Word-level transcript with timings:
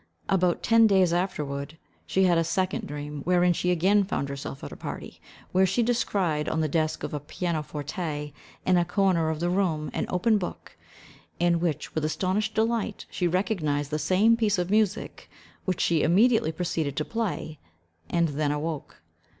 About 0.29 0.63
ten 0.63 0.87
days 0.87 1.13
afterward, 1.13 1.77
she 2.07 2.23
had 2.23 2.39
a 2.39 2.43
second 2.43 2.87
dream, 2.87 3.21
wherein 3.21 3.53
she 3.53 3.69
again 3.69 4.03
found 4.03 4.29
herself 4.29 4.63
at 4.63 4.71
a 4.71 4.75
party, 4.75 5.21
where 5.51 5.67
she 5.67 5.83
descried 5.83 6.49
on 6.49 6.59
the 6.59 6.67
desk 6.67 7.03
of 7.03 7.13
a 7.13 7.19
pianoforte, 7.19 8.33
in 8.65 8.77
a 8.77 8.83
corner 8.83 9.29
of 9.29 9.39
the 9.39 9.51
room, 9.51 9.91
an 9.93 10.07
open 10.09 10.39
book, 10.39 10.75
in 11.39 11.59
which, 11.59 11.93
with 11.93 12.03
astonished 12.03 12.55
delight, 12.55 13.05
she 13.11 13.27
recognised 13.27 13.91
the 13.91 13.99
same 13.99 14.35
piece 14.35 14.57
of 14.57 14.71
music, 14.71 15.29
which 15.65 15.79
she 15.79 16.01
immediately 16.01 16.51
proceeded 16.51 16.95
to 16.95 17.05
play, 17.05 17.59
and 18.09 18.29
then 18.29 18.51
awoke. 18.51 19.03